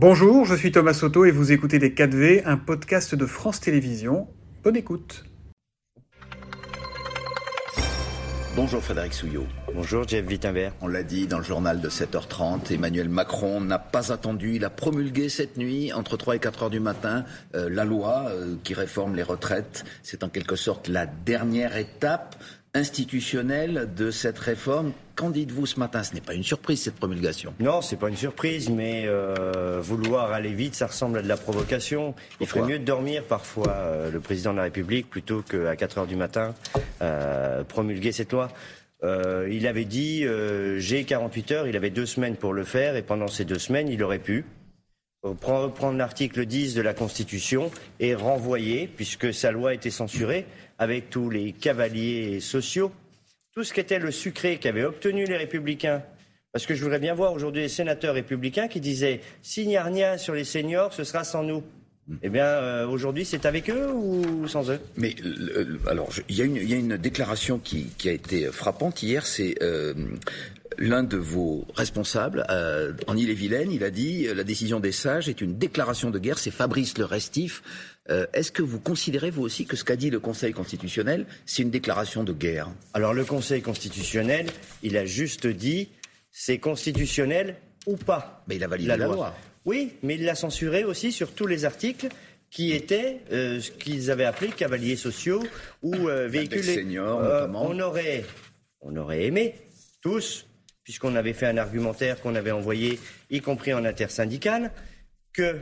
[0.00, 4.28] Bonjour, je suis Thomas Soto et vous écoutez Les 4V, un podcast de France Télévisions.
[4.62, 5.24] Bonne écoute.
[8.54, 9.48] Bonjour Frédéric Souillot.
[9.74, 10.72] Bonjour Jeff Wittenberg.
[10.82, 14.70] On l'a dit dans le journal de 7h30, Emmanuel Macron n'a pas attendu, il a
[14.70, 17.24] promulgué cette nuit, entre 3 et 4 heures du matin,
[17.56, 19.84] euh, la loi euh, qui réforme les retraites.
[20.04, 22.36] C'est en quelque sorte la dernière étape
[22.78, 24.92] institutionnelle de cette réforme.
[25.16, 26.02] Qu'en dites-vous ce matin?
[26.02, 27.52] Ce n'est pas une surprise cette promulgation.
[27.60, 31.36] Non, c'est pas une surprise, mais euh, vouloir aller vite, ça ressemble à de la
[31.36, 32.14] provocation.
[32.40, 35.98] Il ferait mieux de dormir parfois euh, le président de la République plutôt qu'à 4
[35.98, 36.54] heures du matin
[37.02, 38.48] euh, promulguer cette loi.
[39.02, 40.24] il avait dit
[40.76, 43.88] j'ai 48 heures, il avait deux semaines pour le faire et pendant ces deux semaines,
[43.88, 44.44] il aurait pu
[45.22, 50.46] reprendre l'article 10 de la Constitution et renvoyer, puisque sa loi a été censurée,
[50.78, 52.92] avec tous les cavaliers sociaux,
[53.52, 56.02] tout ce qui était le sucré qu'avaient obtenu les républicains.
[56.52, 59.82] Parce que je voudrais bien voir aujourd'hui les sénateurs républicains qui disaient s'il n'y a
[59.82, 61.62] rien sur les seniors, ce sera sans nous.
[62.06, 62.16] Hmm.
[62.22, 64.80] Eh bien, euh, aujourd'hui, c'est avec eux ou sans eux?
[64.96, 65.14] Mais
[65.88, 69.26] alors, il y, y, a une déclaration qui, qui, a été frappante hier.
[69.26, 69.92] C'est euh,
[70.78, 73.70] l'un de vos responsables euh, en Ille-et-Vilaine.
[73.70, 76.38] Il a dit la décision des sages est une déclaration de guerre.
[76.38, 77.62] C'est Fabrice Le Restif.
[78.10, 81.62] Euh, est-ce que vous considérez, vous aussi, que ce qu'a dit le Conseil constitutionnel, c'est
[81.62, 82.68] une déclaration de guerre?
[82.94, 84.46] Alors le Conseil constitutionnel,
[84.82, 85.90] il a juste dit
[86.30, 87.56] c'est constitutionnel
[87.86, 88.44] ou pas.
[88.48, 89.34] Mais il a validé la, loi.
[89.64, 92.08] Oui, mais il l'a censuré aussi sur tous les articles
[92.50, 95.42] qui étaient euh, ce qu'ils avaient appelé cavaliers sociaux
[95.82, 96.64] ou euh, véhicules.
[96.64, 97.66] seniors, notamment.
[97.68, 98.24] On aurait,
[98.80, 99.54] on aurait aimé
[100.00, 100.46] tous,
[100.88, 104.70] puisqu'on avait fait un argumentaire qu'on avait envoyé, y compris en intersyndical,
[105.34, 105.60] que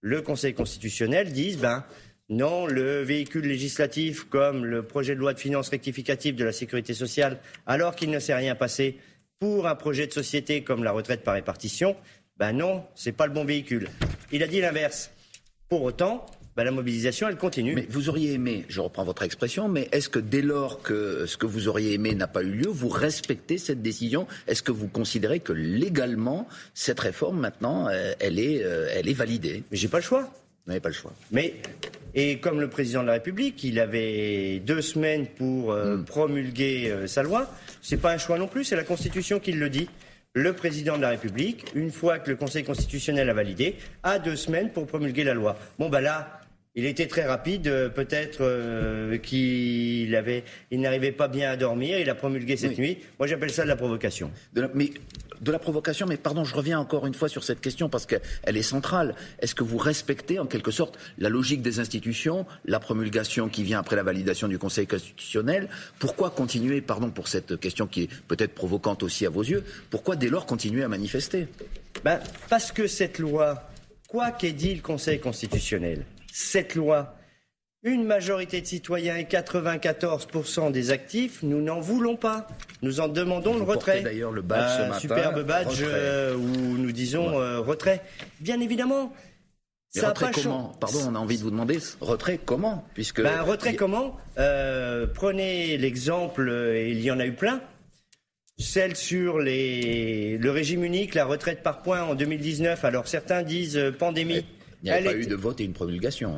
[0.00, 1.84] le Conseil constitutionnel dise ben
[2.30, 6.94] non, le véhicule législatif comme le projet de loi de finances rectificative de la sécurité
[6.94, 8.96] sociale, alors qu'il ne s'est rien passé
[9.38, 11.94] pour un projet de société comme la retraite par répartition,
[12.38, 13.90] ben non, c'est pas le bon véhicule.
[14.32, 15.10] Il a dit l'inverse.
[15.68, 16.24] Pour autant,
[16.56, 17.74] bah, la mobilisation, elle continue.
[17.74, 21.36] Mais vous auriez aimé, je reprends votre expression, mais est-ce que dès lors que ce
[21.36, 24.28] que vous auriez aimé n'a pas eu lieu, vous respectez cette décision?
[24.46, 29.14] Est-ce que vous considérez que légalement, cette réforme, maintenant, euh, elle est, euh, elle est
[29.14, 29.64] validée?
[29.70, 30.22] Mais j'ai pas le choix.
[30.22, 31.12] Vous n'avez pas le choix.
[31.32, 31.54] Mais
[32.14, 36.04] et comme le président de la République, il avait deux semaines pour euh, hmm.
[36.04, 37.50] promulguer sa loi.
[37.82, 39.88] C'est pas un choix non plus, c'est la Constitution qui le dit
[40.36, 44.34] le président de la République, une fois que le Conseil constitutionnel a validé, a deux
[44.34, 45.56] semaines pour promulguer la loi.
[45.78, 46.40] Bon, ben là,
[46.76, 51.98] il était très rapide, euh, peut-être euh, qu'il avait, il n'arrivait pas bien à dormir.
[52.00, 52.98] Il a promulgué cette nuit.
[53.18, 54.32] Moi, j'appelle ça de la provocation.
[54.54, 54.90] De la, mais
[55.40, 58.20] de la provocation, mais pardon, je reviens encore une fois sur cette question parce qu'elle
[58.46, 59.14] est centrale.
[59.40, 63.78] Est-ce que vous respectez en quelque sorte la logique des institutions, la promulgation qui vient
[63.78, 65.68] après la validation du Conseil constitutionnel?
[66.00, 70.16] Pourquoi continuer, pardon pour cette question qui est peut-être provocante aussi à vos yeux, pourquoi
[70.16, 71.46] dès lors continuer à manifester?
[72.04, 73.70] Ben, Parce que cette loi,
[74.08, 76.04] quoi qu'ait dit le Conseil constitutionnel,
[76.34, 77.14] cette loi.
[77.84, 82.48] Une majorité de citoyens et 94% des actifs, nous n'en voulons pas.
[82.82, 84.00] Nous en demandons le retrait.
[84.00, 88.02] D'ailleurs, le badge ce matin, superbe badge euh, où nous disons euh, retrait.
[88.40, 89.12] Bien évidemment.
[89.90, 93.76] ça retrait comment Pardon, on a envie de vous demander retrait comment Puisque ben, retrait
[93.76, 97.60] comment euh, Prenez l'exemple, il y en a eu plein.
[98.58, 102.84] Celle sur les, le régime unique, la retraite par points en 2019.
[102.84, 104.44] Alors certains disent pandémie.
[104.84, 106.36] Il n'y a pas eu de vote et une promulgation.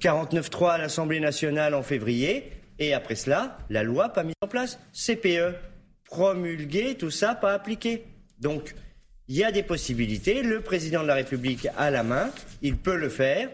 [0.00, 0.68] 49.3 hein.
[0.68, 4.78] à l'Assemblée nationale en février, et après cela, la loi pas mise en place.
[4.92, 5.54] CPE,
[6.04, 8.04] promulgué, tout ça pas appliqué.
[8.38, 8.74] Donc,
[9.28, 10.42] il y a des possibilités.
[10.42, 12.30] Le président de la République a la main,
[12.60, 13.48] il peut le faire.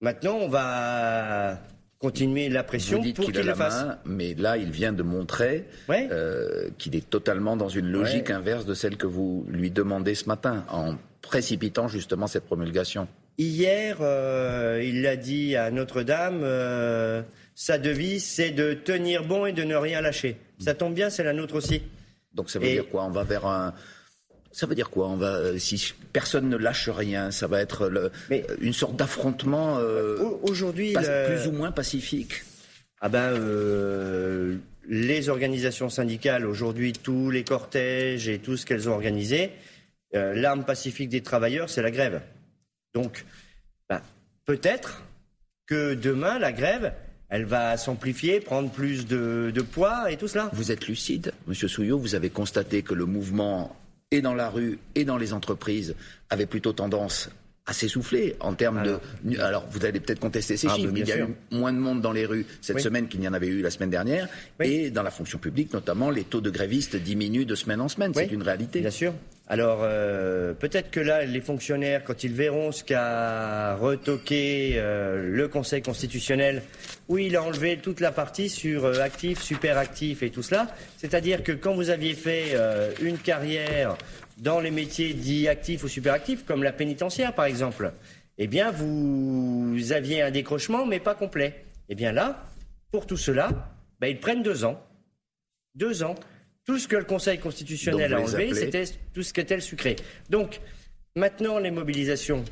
[0.00, 1.60] Maintenant, on va
[1.98, 3.84] continuer la pression pour qu'il le fasse.
[3.84, 8.64] Main, mais là, il vient de montrer euh, qu'il est totalement dans une logique inverse
[8.64, 13.08] de celle que vous lui demandez ce matin, en précipitant justement cette promulgation.
[13.38, 17.22] Hier, euh, il l'a dit à Notre-Dame, euh,
[17.54, 20.36] sa devise, c'est de tenir bon et de ne rien lâcher.
[20.58, 21.82] Ça tombe bien, c'est la nôtre aussi.
[22.34, 23.04] Donc ça veut dire quoi?
[23.04, 23.74] On va vers un...
[24.52, 25.08] Ça veut dire quoi?
[25.08, 28.10] On va, euh, si personne ne lâche rien, ça va être le,
[28.60, 29.78] une sorte d'affrontement
[30.42, 32.42] aujourd'hui plus ou moins pacifique.
[33.00, 33.32] Ah ben,
[34.88, 39.52] les organisations syndicales aujourd'hui, tous les cortèges et tout ce qu'elles ont organisé,
[40.14, 42.20] euh, l'arme pacifique des travailleurs, c'est la grève.
[42.94, 43.24] Donc,
[43.88, 44.02] ben,
[44.44, 45.02] peut-être
[45.66, 46.92] que demain, la grève,
[47.28, 50.50] elle va s'amplifier, prendre plus de, poids et tout cela.
[50.52, 53.76] Vous êtes lucide, Monsieur Souillot, vous avez constaté que le mouvement,
[54.10, 55.94] et dans la rue, et dans les entreprises,
[56.28, 57.30] avait plutôt tendance
[57.66, 59.40] à s'essouffler en termes de.
[59.40, 61.78] Alors, vous allez peut-être contester ces ah, chiffres, mais il y a eu moins de
[61.78, 64.28] monde dans les rues cette semaine qu'il n'y en avait eu la semaine dernière.
[64.60, 68.12] Et dans la fonction publique, notamment, les taux de grévistes diminuent de semaine en semaine.
[68.14, 68.80] C'est une réalité.
[68.80, 69.12] Bien sûr.
[69.50, 75.48] Alors euh, peut-être que là, les fonctionnaires, quand ils verront ce qu'a retoqué euh, le
[75.48, 76.62] Conseil constitutionnel,
[77.08, 80.68] où il a enlevé toute la partie sur euh, actif, super actif et tout cela,
[80.98, 82.54] c'est-à-dire que quand vous aviez fait
[83.02, 83.96] une carrière
[84.40, 87.92] dans les métiers dits actifs ou super actifs, comme la pénitentiaire par exemple,
[88.38, 91.64] eh bien vous aviez un décrochement mais pas complet.
[91.88, 92.44] Eh bien là,
[92.90, 93.50] pour tout cela,
[94.00, 94.82] ben, ils prennent deux ans.
[95.74, 96.14] Deux ans.
[96.64, 99.96] Tout ce que le Conseil constitutionnel a enlevé, c'était tout ce qu'était le sucré.
[100.28, 100.60] Donc,
[101.16, 102.44] maintenant, les mobilisations,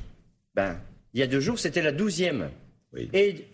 [0.55, 0.81] ben,
[1.15, 2.51] il y a deux jours, c'était la douzième.
[3.13, 3.45] Et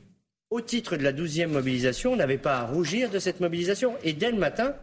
[0.51, 3.97] au titre de la douzième mobilisation, on n'avait pas à rougir de cette mobilisation.
[4.05, 4.75] Et dès le matin,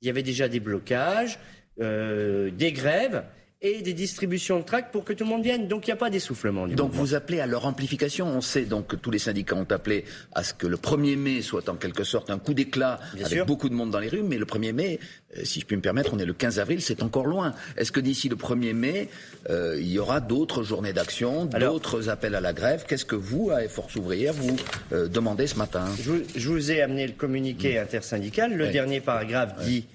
[0.00, 1.38] il y avait déjà des blocages,
[1.80, 3.24] euh, des grèves
[3.64, 5.66] et des distributions de tracts pour que tout le monde vienne.
[5.68, 6.68] Donc il n'y a pas d'essoufflement.
[6.68, 8.26] Donc vous appelez à leur amplification.
[8.26, 10.04] On sait donc que tous les syndicats ont appelé
[10.34, 13.70] à ce que le 1er mai soit en quelque sorte un coup d'éclat avec beaucoup
[13.70, 14.22] de monde dans les rues.
[14.22, 15.00] Mais le 1er mai,
[15.36, 17.54] euh, si je puis me permettre, on est le 15 avril, c'est encore loin.
[17.78, 19.08] Est-ce que d'ici le 1er mai,
[19.48, 22.84] euh, il y aura d'autres journées d'action, d'autres appels à la grève?
[22.86, 24.56] Qu'est-ce que vous, à Force ouvrière, vous
[24.92, 25.86] euh, demandez ce matin?
[25.98, 28.54] Je vous, ai amené le communiqué intersyndical.
[28.54, 29.86] Le dernier paragraphe dit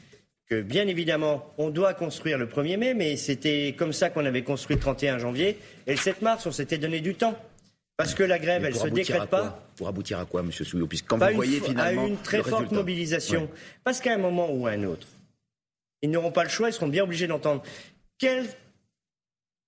[0.49, 4.43] que bien évidemment, on doit construire le 1er mai, mais c'était comme ça qu'on avait
[4.43, 5.59] construit le 31 janvier.
[5.85, 7.37] Et le 7 mars, on s'était donné du temps.
[7.97, 9.63] Parce que la grève, elle ne se décrète pas.
[9.75, 10.51] Pour aboutir à quoi, M.
[10.51, 12.03] Souillot Puisque quand vous voyez finalement.
[12.03, 13.49] À une très forte mobilisation.
[13.83, 15.07] Parce qu'à un moment ou à un autre,
[16.01, 17.61] ils n'auront pas le choix, ils seront bien obligés d'entendre.
[18.17, 18.45] Quel...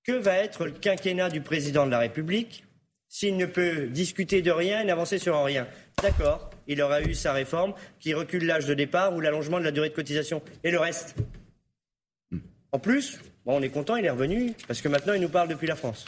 [0.03, 2.63] Que va être le quinquennat du président de la République
[3.07, 5.67] s'il ne peut discuter de rien et n'avancer sur rien?
[6.01, 9.71] D'accord, il aura eu sa réforme qui recule l'âge de départ ou l'allongement de la
[9.71, 10.41] durée de cotisation.
[10.63, 11.15] Et le reste
[12.71, 15.67] En plus, on est content, il est revenu, parce que maintenant, il nous parle depuis
[15.67, 16.05] la France.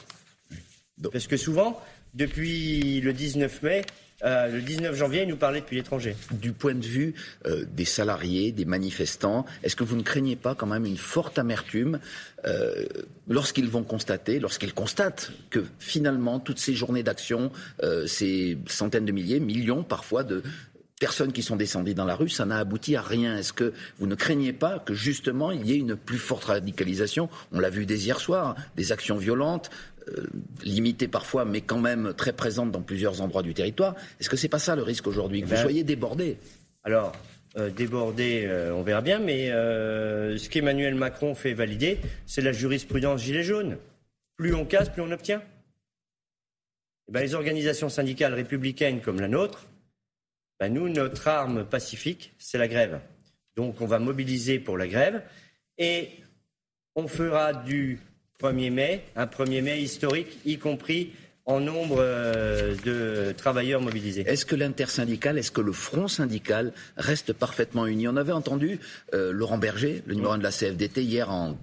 [1.11, 1.79] Parce que souvent,
[2.13, 3.81] depuis le 19 mai,
[4.23, 6.15] euh, le 19 janvier, il nous parlait depuis l'étranger.
[6.31, 7.13] Du point de vue
[7.45, 11.37] euh, des salariés, des manifestants, est-ce que vous ne craignez pas quand même une forte
[11.39, 11.99] amertume
[12.45, 12.85] euh,
[13.27, 17.51] lorsqu'ils vont constater, lorsqu'ils constatent que finalement toutes ces journées d'action,
[18.05, 20.41] ces centaines de milliers, millions parfois de
[21.03, 23.35] personnes qui sont descendues dans la rue, ça n'a abouti à rien.
[23.37, 27.29] Est-ce que vous ne craignez pas que justement il y ait une plus forte radicalisation?
[27.51, 29.69] On l'a vu dès hier soir, des actions violentes,
[30.63, 33.95] limitée parfois, mais quand même très présente dans plusieurs endroits du territoire.
[34.19, 36.37] Est-ce que c'est pas ça le risque aujourd'hui, que vous ben, soyez débordé
[36.83, 37.13] Alors,
[37.57, 43.21] euh, débordé, euh, on verra bien, mais ce qu'Emmanuel Macron fait valider, c'est la jurisprudence
[43.21, 43.77] gilet jaune.
[44.37, 45.41] Plus on casse, plus on obtient.
[47.07, 49.67] Eh ben, les organisations syndicales républicaines comme la nôtre,
[50.59, 52.99] ben, nous, notre arme pacifique, c'est la grève.
[53.55, 55.21] Donc on va mobiliser pour la grève
[55.77, 56.09] et
[56.95, 57.99] on fera du
[58.41, 61.11] 1er mai, un 1er mai historique, y compris
[61.45, 64.23] en nombre euh, de travailleurs mobilisés.
[64.27, 68.07] Est-ce que l'intersyndical, est-ce que le front syndical reste parfaitement uni?
[68.07, 68.79] On avait entendu
[69.13, 71.57] euh, Laurent Berger, le numéro 1 de la CFDT, hier en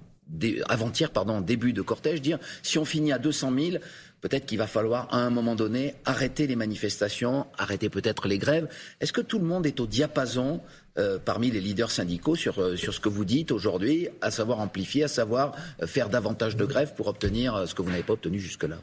[0.69, 3.83] avant-hier, pardon, début de cortège, dire si on finit à 200 000,
[4.21, 8.69] peut-être qu'il va falloir à un moment donné arrêter les manifestations, arrêter peut-être les grèves.
[9.01, 10.61] Est-ce que tout le monde est au diapason
[10.99, 14.61] euh, parmi les leaders syndicaux sur, euh, sur ce que vous dites aujourd'hui, à savoir
[14.61, 18.15] amplifier, à savoir euh, faire davantage de grèves pour obtenir ce que vous n'avez pas
[18.15, 18.77] obtenu jusque-là?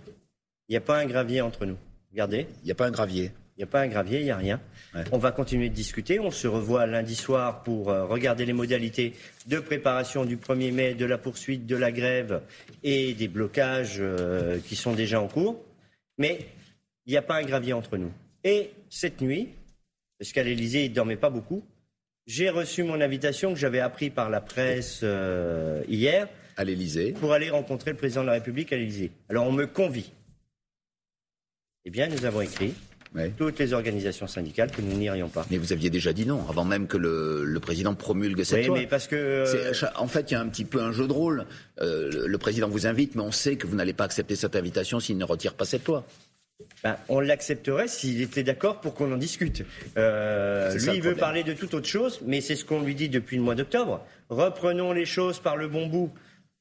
[0.70, 1.78] Il n'y a pas un gravier entre nous.
[2.12, 2.48] Regardez.
[2.64, 3.32] Il n'y a pas un gravier.
[3.58, 4.62] Il n'y a pas un gravier, il n'y a rien.
[5.12, 6.20] On va continuer de discuter.
[6.20, 9.16] On se revoit lundi soir pour euh, regarder les modalités
[9.48, 12.44] de préparation du 1er mai, de la poursuite de la grève
[12.84, 15.60] et des blocages euh, qui sont déjà en cours.
[16.20, 16.46] Mais
[17.08, 18.12] il n'y a pas un gravier entre nous.
[18.44, 19.50] Et cette nuit,
[20.20, 21.64] parce qu'à l'Élysée, il ne dormait pas beaucoup,
[22.28, 26.28] j'ai reçu mon invitation que j'avais appris par la presse euh, hier.
[26.58, 27.14] À l'Élysée.
[27.14, 29.10] Pour aller rencontrer le président de la République à l'Élysée.
[29.30, 30.12] Alors on me convie.
[31.86, 32.76] Eh bien, nous avons écrit
[33.38, 35.46] toutes les organisations syndicales que nous n'irions pas.
[35.50, 38.88] Mais vous aviez déjà dit non, avant même que le, président promulgue cette oui, mais
[38.88, 39.16] parce que...
[39.16, 41.46] Euh, en fait, il y a un petit peu un jeu de rôle.
[41.82, 45.00] Euh, le président vous invite, mais on sait que vous n'allez pas accepter cette invitation
[45.00, 46.06] s'il ne retire pas cette loi.
[46.84, 49.64] Ben, on l'accepterait s'il était d'accord pour qu'on en discute.
[49.98, 53.10] Euh, lui, il veut parler de toute autre chose, mais c'est ce qu'on lui dit
[53.10, 54.04] depuis le mois d'octobre.
[54.30, 56.12] Reprenons les choses par le bon bout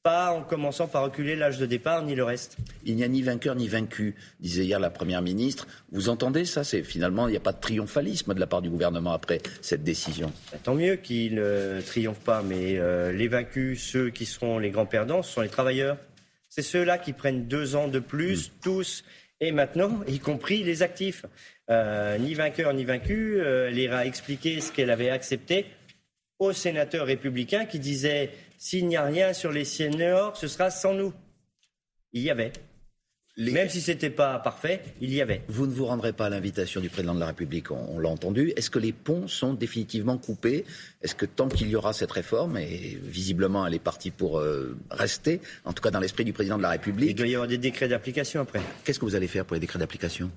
[0.07, 2.55] pas en commençant par reculer l'âge de départ ni le reste.
[2.85, 5.67] Il n'y a ni vainqueur ni vaincu, disait hier la Première ministre.
[5.91, 8.69] Vous entendez ça C'est finalement il n'y a pas de triomphalisme de la part du
[8.69, 10.31] gouvernement après cette décision.
[10.49, 14.59] Bah, tant mieux qu'il ne euh, triomphe pas, mais euh, les vaincus, ceux qui seront
[14.59, 15.97] les grands perdants, ce sont les travailleurs.
[16.47, 18.51] C'est ceux-là qui prennent deux ans de plus, mm.
[18.63, 19.03] tous,
[19.41, 21.25] et maintenant, y compris les actifs.
[21.69, 25.65] Euh, ni vainqueur ni vaincu, elle ira expliquer ce qu'elle avait accepté
[26.39, 30.93] aux sénateurs républicains qui disaient s'il n'y a rien sur les seniors, ce sera sans
[30.93, 31.13] nous.
[32.13, 32.51] Il y avait.
[33.37, 35.43] Même si c'était pas parfait, il y avait.
[35.47, 38.51] Vous ne vous rendrez pas à l'invitation du président de la République, on, l'a entendu.
[38.55, 40.65] Est-ce que les ponts sont définitivement coupés?
[41.03, 44.75] Est-ce que tant qu'il y aura cette réforme, et visiblement elle est partie pour euh,
[44.89, 47.11] rester, en tout cas dans l'esprit du président de la République?
[47.11, 48.61] Il doit y avoir des décrets d'application après.
[48.83, 50.31] Qu'est-ce que vous allez faire pour les décrets d'application?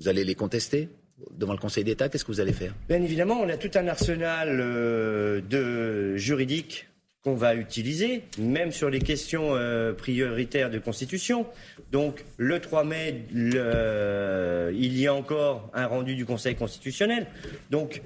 [0.00, 0.88] Vous allez les contester
[1.32, 2.08] devant le Conseil d'État?
[2.08, 2.72] Qu'est-ce que vous allez faire?
[2.88, 6.88] Bien évidemment, on a tout un arsenal euh, de juridique
[7.28, 11.46] qu'on va utiliser, même sur les questions euh, prioritaires de constitution.
[11.92, 17.26] Donc, le 3 mai, il y a encore un rendu du Conseil constitutionnel.
[17.70, 18.00] Donc,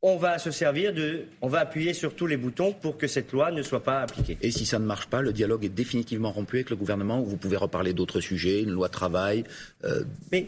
[0.00, 3.32] on va se servir de, on va appuyer sur tous les boutons pour que cette
[3.32, 4.38] loi ne soit pas appliquée.
[4.42, 7.24] Et si ça ne marche pas, le dialogue est définitivement rompu avec le gouvernement, ou
[7.24, 9.42] vous pouvez reparler d'autres sujets, une loi travail.
[9.82, 10.46] Euh, Mais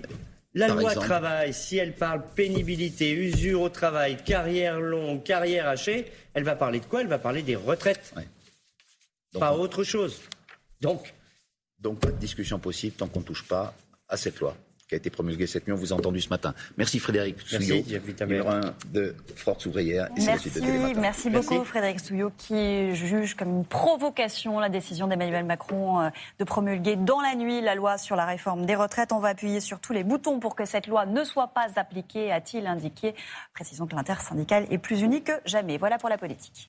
[0.55, 6.45] la loi travail, si elle parle pénibilité, usure au travail, carrière longue, carrière hachée, elle
[6.45, 7.03] va parler de quoi?
[7.03, 8.15] Elle va parler des retraites.
[9.39, 10.21] pas autre chose.
[10.81, 11.15] Donc.
[11.79, 13.75] Donc pas de discussion possible tant qu'on ne touche pas
[14.09, 14.57] à cette loi
[14.91, 15.73] qui a été promulguée cette nuit.
[15.73, 16.53] On vous a entendu ce matin.
[16.77, 17.85] Merci Frédéric Souillot,
[18.23, 18.61] numéro 1
[18.93, 20.09] de Force ouvrière.
[20.17, 25.45] Et merci, de merci beaucoup Frédéric Souillot qui juge comme une provocation la décision d'Emmanuel
[25.45, 29.13] Macron euh, de promulguer dans la nuit la loi sur la réforme des retraites.
[29.13, 32.33] On va appuyer sur tous les boutons pour que cette loi ne soit pas appliquée,
[32.33, 33.15] a-t-il indiqué.
[33.55, 35.79] Précisons que l'intersyndicale est plus unie que jamais.
[35.79, 36.69] Voilà pour la politique.